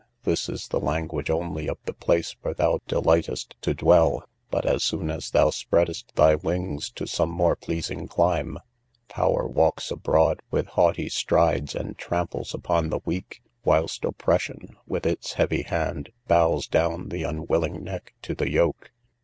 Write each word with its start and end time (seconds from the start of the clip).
This 0.23 0.49
is 0.49 0.69
the 0.69 0.79
language 0.79 1.29
only 1.29 1.67
of 1.67 1.77
the 1.85 1.93
place 1.93 2.35
where 2.41 2.55
thou 2.55 2.79
delightest 2.87 3.55
to 3.61 3.75
dwell; 3.75 4.25
but, 4.49 4.65
as 4.65 4.83
soon 4.83 5.11
as 5.11 5.29
thou 5.29 5.51
spreadest 5.51 6.15
thy 6.15 6.33
wings 6.33 6.89
to 6.93 7.05
some 7.05 7.29
more 7.29 7.55
pleasing 7.55 8.07
clime, 8.07 8.57
power 9.09 9.45
walks 9.47 9.91
abroad 9.91 10.39
with 10.49 10.65
haughty 10.69 11.07
strides, 11.07 11.75
and 11.75 11.99
tramples 11.99 12.55
upon 12.55 12.89
the 12.89 13.01
weak, 13.05 13.43
whilst 13.63 14.03
oppression, 14.03 14.75
with 14.87 15.05
its 15.05 15.33
heavy 15.33 15.61
hand, 15.61 16.09
bows 16.27 16.65
down 16.65 17.09
the 17.09 17.21
unwilling 17.21 17.83
neck 17.83 18.15
to 18.23 18.33
the 18.33 18.49
yoke. 18.49 18.89